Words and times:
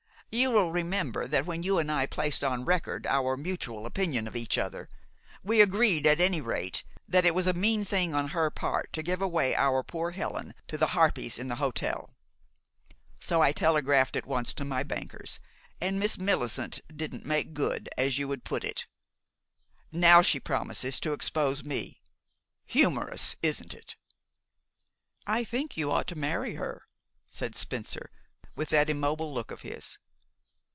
You 0.33 0.49
will 0.51 0.71
remember 0.71 1.27
that 1.27 1.45
when 1.45 1.61
you 1.61 1.77
and 1.77 1.91
I 1.91 2.05
placed 2.05 2.41
on 2.41 2.63
record 2.63 3.05
our 3.05 3.35
mutual 3.35 3.85
opinion 3.85 4.29
of 4.29 4.35
each 4.37 4.57
other, 4.57 4.87
we 5.43 5.59
agreed 5.59 6.07
at 6.07 6.21
any 6.21 6.39
rate 6.39 6.85
that 7.05 7.25
it 7.25 7.35
was 7.35 7.47
a 7.47 7.53
mean 7.53 7.83
thing 7.83 8.15
on 8.15 8.29
her 8.29 8.49
part 8.49 8.93
to 8.93 9.03
give 9.03 9.21
away 9.21 9.53
our 9.55 9.83
poor 9.83 10.11
Helen 10.11 10.55
to 10.69 10.77
the 10.77 10.87
harpies 10.95 11.37
in 11.37 11.49
the 11.49 11.55
hotel. 11.55 12.15
So 13.19 13.41
I 13.41 13.51
telegraphed 13.51 14.15
at 14.15 14.25
once 14.25 14.53
to 14.53 14.63
my 14.63 14.83
bankers, 14.83 15.41
and 15.81 15.99
Miss 15.99 16.17
Millicent 16.17 16.79
didn't 16.95 17.25
make 17.25 17.53
good, 17.53 17.89
as 17.97 18.17
you 18.17 18.29
would 18.29 18.45
put 18.45 18.63
it. 18.63 18.87
Now 19.91 20.21
she 20.21 20.39
promises 20.39 21.01
to 21.01 21.11
'expose' 21.11 21.65
me. 21.65 22.01
Humorous, 22.67 23.35
isn't 23.43 23.73
it?" 23.73 23.97
"I 25.27 25.43
think 25.43 25.75
you 25.75 25.91
ought 25.91 26.07
to 26.07 26.15
marry 26.17 26.55
her," 26.55 26.83
said 27.27 27.57
Spencer, 27.57 28.09
with 28.55 28.69
that 28.69 28.87
immobile 28.89 29.33
look 29.33 29.51
of 29.51 29.63
his. 29.63 29.97